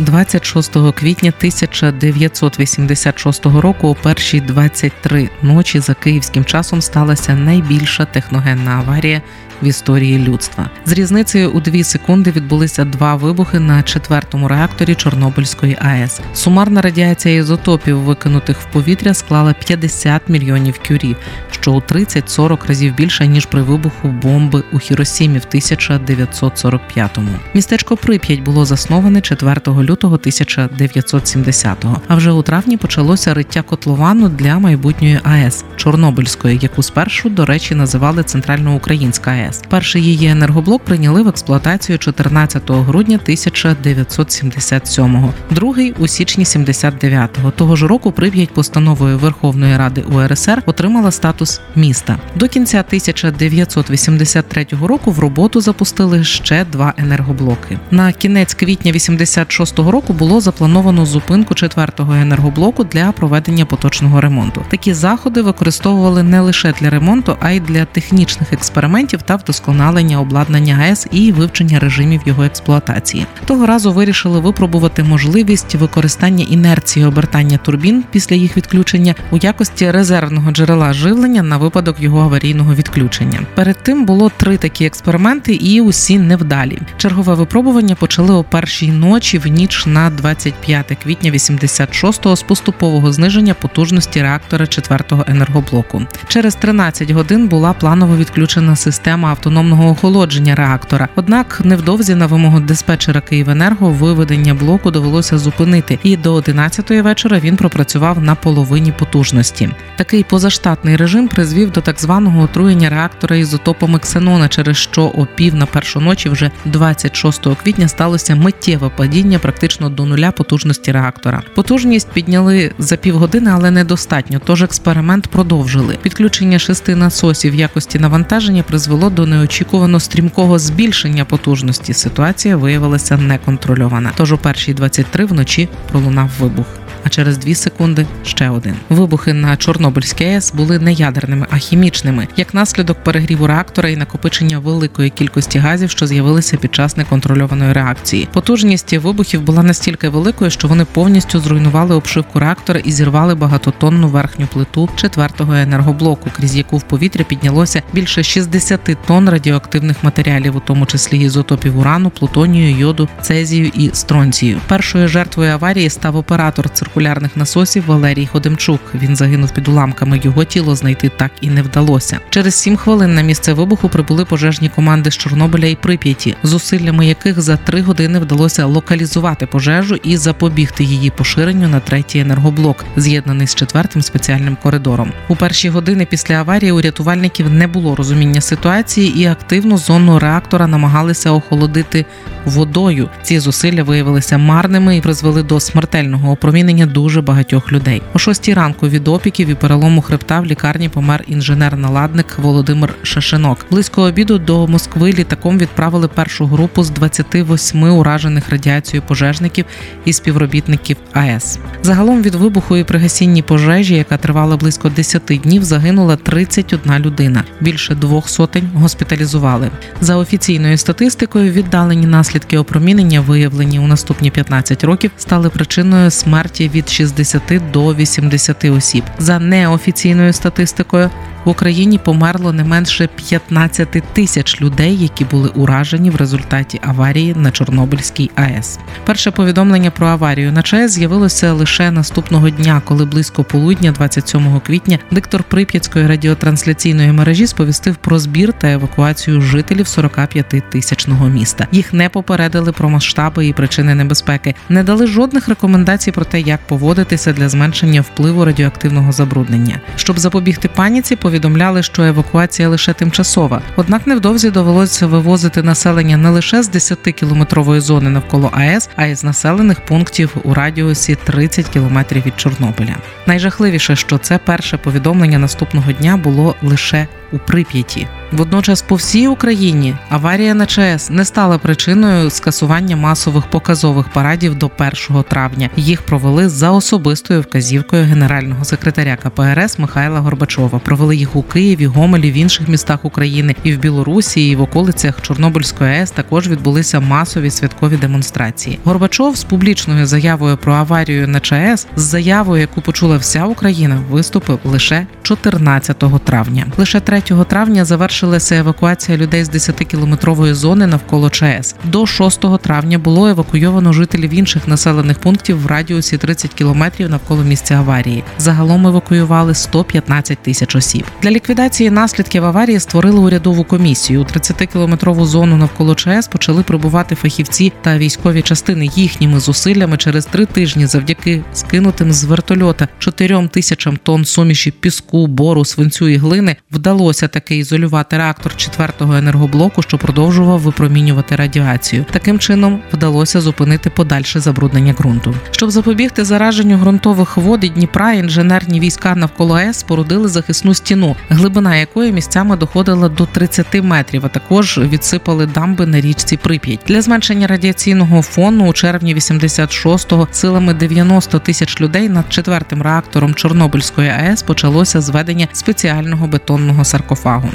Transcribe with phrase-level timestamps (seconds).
[0.00, 9.22] 26 квітня 1986 року о першій 23 ночі за київським часом сталася найбільша техногенна аварія
[9.62, 10.70] в історії людства.
[10.86, 16.20] З різницею у дві секунди відбулися два вибухи на четвертому реакторі Чорнобильської АЕС.
[16.34, 21.16] Сумарна радіація ізотопів, викинутих в повітря, склала 50 мільйонів кюрі,
[21.50, 27.30] що у 30-40 разів більше ніж при вибуху бомби у Хіросімі в 1945-му.
[27.54, 34.58] Містечко Прип'ять було засноване 4 лютого 1970-го, А вже у травні почалося риття котловану для
[34.58, 39.62] майбутньої АЕС Чорнобильської, яку спершу, до речі, називали Центральноукраїнська АЕС.
[39.68, 47.50] Перший її енергоблок прийняли в експлуатацію 14 грудня 1977-го, другий у січні 79-го.
[47.50, 52.16] Того ж року Прип'ять постановою Верховної Ради УРСР отримала статус міста.
[52.36, 57.78] До кінця 1983 року в роботу запустили ще два енергоблоки.
[57.90, 64.62] На кінець квітня 86-го року було заплановано зупинку четвертого енергоблоку для проведення поточного ремонту.
[64.68, 70.74] Такі заходи використовували не лише для ремонту, а й для технічних експериментів та вдосконалення обладнання
[70.74, 73.26] ГЕС і вивчення режимів його експлуатації.
[73.44, 80.50] Того разу вирішили випробувати можливість використання інерції обертання турбін після їх відключення у якості резервного
[80.50, 83.40] джерела живлення на випадок його аварійного відключення.
[83.54, 86.78] Перед тим було три такі експерименти, і усі невдалі.
[86.96, 93.54] Чергове випробування почали о першій ночі в ніч на 25 квітня 86-го з поступового зниження
[93.54, 96.02] потужності реактора 4-го енергоблоку.
[96.28, 101.08] Через 13 годин була планово відключена система автономного охолодження реактора.
[101.16, 107.56] Однак невдовзі на вимогу диспетчера Київенерго виведення блоку довелося зупинити, і до 11-ї вечора він
[107.56, 109.70] пропрацював на половині потужності.
[109.96, 115.54] Такий позаштатний режим призвів до так званого отруєння реактора ізотопами ксенона, через що о пів
[115.54, 121.42] на першу ночі, вже 26 квітня, сталося миттєве падіння практично до нуля потужності реактора.
[121.54, 124.40] Потужність підняли за півгодини, але недостатньо.
[124.44, 125.98] Тож експеримент продовжили.
[126.02, 134.12] Підключення шести насосів якості навантаження призвело до неочікувано стрімкого збільшення потужності ситуація виявилася неконтрольована.
[134.16, 136.66] Тож у першій 23 вночі пролунав вибух
[137.04, 138.74] а через дві секунди ще один.
[138.88, 144.58] Вибухи на Чорнобильській АЕС були не ядерними, а хімічними, як наслідок перегріву реактора і накопичення
[144.58, 148.28] великої кількості газів, що з'явилися під час неконтрольованої реакції.
[148.32, 154.46] Потужність вибухів була настільки великою, що вони повністю зруйнували обшивку реактора і зірвали багатотонну верхню
[154.46, 160.86] плиту четвертого енергоблоку, крізь яку в повітря піднялося більше 60 тонн радіоактивних матеріалів, у тому
[160.86, 164.60] числі ізотопів урану, плутонію, йоду, цезію і стронцію.
[164.68, 168.80] Першою жертвою аварії став оператор цирку циркулярних насосів Валерій Ходемчук.
[168.94, 170.20] Він загинув під уламками.
[170.22, 172.18] Його тіло знайти так і не вдалося.
[172.30, 177.40] Через сім хвилин на місце вибуху прибули пожежні команди з Чорнобиля і Прип'яті, зусиллями яких
[177.40, 183.54] за три години вдалося локалізувати пожежу і запобігти її поширенню на третій енергоблок, з'єднаний з
[183.54, 185.12] четвертим спеціальним коридором.
[185.28, 190.66] У перші години після аварії у рятувальників не було розуміння ситуації і активно зону реактора
[190.66, 192.06] намагалися охолодити
[192.44, 193.08] водою.
[193.22, 198.02] Ці зусилля виявилися марними і призвели до смертельного опромінення лікування дуже багатьох людей.
[198.14, 203.66] О шостій ранку від опіків і перелому хребта в лікарні помер інженер-наладник Володимир Шашинок.
[203.70, 209.64] Близько обіду до Москви літаком відправили першу групу з 28 уражених радіацією пожежників
[210.04, 211.58] і співробітників АЕС.
[211.82, 217.44] Загалом від вибуху і пригасінні пожежі, яка тривала близько 10 днів, загинула 31 людина.
[217.60, 219.70] Більше двох сотень госпіталізували.
[220.00, 226.88] За офіційною статистикою, віддалені наслідки опромінення, виявлені у наступні 15 років, стали причиною смерті від
[226.88, 227.42] 60
[227.72, 229.04] до 80 осіб.
[229.18, 231.10] За неофіційною статистикою
[231.44, 237.50] в Україні померло не менше 15 тисяч людей, які були уражені в результаті аварії на
[237.50, 238.78] Чорнобильській АЕС.
[239.06, 244.98] Перше повідомлення про аварію на ЧАЕС з'явилося лише наступного дня, коли близько полудня, 27 квітня,
[245.10, 251.66] диктор Прип'ятської радіотрансляційної мережі сповістив про збір та евакуацію жителів 45-тисячного міста.
[251.72, 256.59] Їх не попередили про масштаби і причини небезпеки, не дали жодних рекомендацій про те, як
[256.66, 263.62] поводитися для зменшення впливу радіоактивного забруднення, щоб запобігти паніці повідомляли, що евакуація лише тимчасова.
[263.76, 269.14] Однак невдовзі довелося вивозити населення не лише з 10 кілометрової зони навколо АЕС, а й
[269.14, 272.96] з населених пунктів у радіусі 30 кілометрів від Чорнобиля.
[273.26, 278.06] Найжахливіше, що це перше повідомлення наступного дня було лише у Прип'яті.
[278.32, 284.70] Водночас по всій Україні аварія на ЧАЕС не стала причиною скасування масових показових парадів до
[285.10, 285.70] 1 травня.
[285.76, 290.78] Їх провели за особистою вказівкою генерального секретаря КПРС Михайла Горбачова.
[290.78, 295.22] Провели їх у Києві, Гомелі, в інших містах України і в Білорусі, і в околицях
[295.22, 298.78] Чорнобильської АЕС також відбулися масові святкові демонстрації.
[298.84, 304.58] Горбачов з публічною заявою про аварію на ЧАЕС з заявою, яку почула вся Україна, виступив
[304.64, 306.66] лише 14 травня.
[306.76, 311.74] Лише 3 травня завершилася евакуація людей з 10-кілометрової зони навколо ЧАЕС.
[311.84, 317.74] До 6 травня було евакуйовано жителів інших населених пунктів в радіусі 30 кілометрів навколо місця
[317.74, 318.24] аварії.
[318.38, 321.04] Загалом евакуювали 115 тисяч осіб.
[321.22, 324.20] Для ліквідації наслідків аварії створили урядову комісію.
[324.20, 330.46] У 30-кілометрову зону навколо ЧАЕС почали прибувати фахівці та військові частини їхніми зусиллями через три
[330.46, 337.09] тижні завдяки скинутим з вертольота 4 тисячам тонн суміші піску, бору, свинцю і глини вдалося
[337.12, 342.04] таки ізолювати реактор четвертого енергоблоку, що продовжував випромінювати радіацію.
[342.10, 345.34] Таким чином вдалося зупинити подальше забруднення ґрунту.
[345.50, 351.76] Щоб запобігти зараженню ґрунтових вод і Дніпра, інженерні війська навколо АЕС спорудили захисну стіну, глибина
[351.76, 354.26] якої місцями доходила до 30 метрів.
[354.26, 356.80] А також відсипали дамби на річці Прип'ять.
[356.86, 364.08] Для зменшення радіаційного фону у червні 86-го силами 90 тисяч людей над четвертим реактором Чорнобильської
[364.08, 366.99] АЕС почалося зведення спеціального бетонного саркофагу.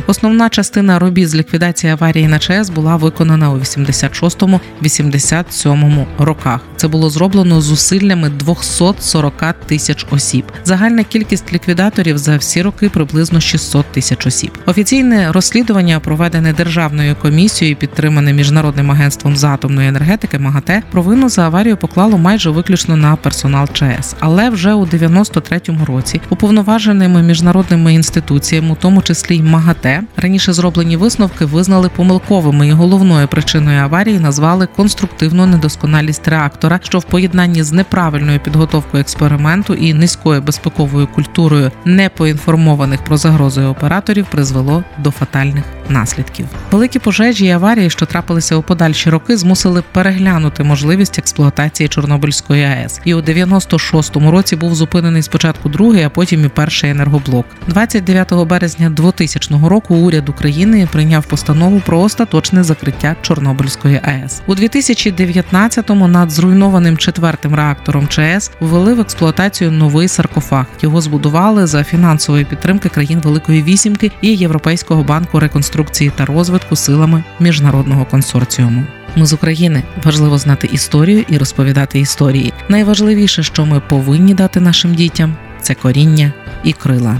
[0.08, 6.60] Основна частина робіт з ліквідації аварії на ЧАЕС була виконана у 86-87 роках.
[6.76, 10.46] Це було зроблено зусиллями 240 тисяч осіб.
[10.64, 14.52] Загальна кількість ліквідаторів за всі роки приблизно 600 тисяч осіб.
[14.66, 21.78] Офіційне розслідування, проведене державною комісією, підтримане міжнародним агентством з атомної енергетики МАГАТЕ, провину за аварію
[21.78, 24.16] поклало майже виключно на персонал ЧАЕС.
[24.20, 30.98] Але вже у 93-му році уповноваженими міжнародними інституціями, у тому числі й МАГАТЕ, раніше зроблені
[30.98, 37.72] висновки визнали помилковими і головною причиною аварії назвали конструктивну недосконалість реактора, що в поєднанні з
[37.72, 46.48] неправильною підготовкою експерименту і низькою безпековою культурою непоінформованих про загрози операторів призвело до фатальних наслідків.
[46.72, 53.02] Великі пожежі і аварії, що трапилися у подальші роки, змусили переглянути можливість експлуатації Чорнобильської АЕС.
[53.06, 57.46] І у 96-му році був зупинений спочатку другий, а потім і перший енергоблок.
[57.68, 58.90] 29 березня
[59.26, 64.42] 2000 року уряд України прийняв постанову про остаточне закриття Чорнобильської АЕС.
[64.48, 70.66] У 2019-му над зруйнованим четвертим реактором ЧАЕС ввели в експлуатацію новий саркофаг.
[70.82, 77.24] Його збудували за фінансової підтримки країн Великої Вісімки і Європейського банку реконструкції та розвитку силами
[77.40, 78.84] міжнародного консорціуму.
[79.16, 82.54] Ми з України важливо знати історію і розповідати історії.
[82.70, 86.34] Найважливіше, що ми повинні дати нашим дітям, це коріння
[86.64, 87.20] і крила.